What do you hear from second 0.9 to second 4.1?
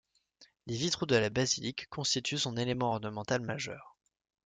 de la basilique constituent son élément ornemental majeur.